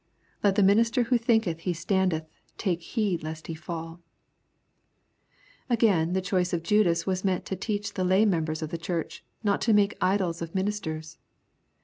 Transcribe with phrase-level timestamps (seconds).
[0.43, 2.25] Let the minister who thinketh he standeth,
[2.57, 4.01] take heed lest he fall
[5.69, 9.23] Again, the choice of Judas was meant to teach the lay members of the Church,
[9.43, 11.19] not to make idols of minis ters.